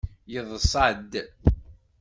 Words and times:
Yeḍṣa-d. 0.33 1.11